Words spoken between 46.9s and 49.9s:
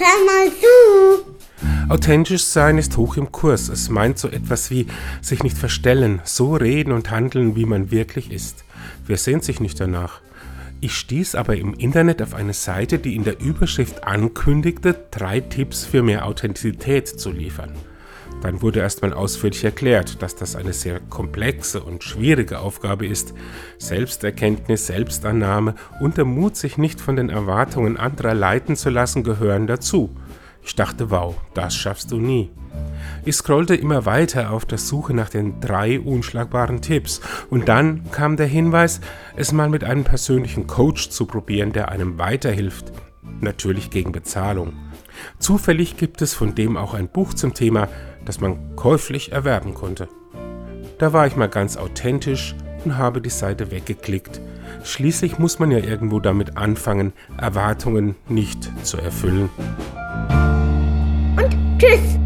ein Buch zum Thema, das man käuflich erwerben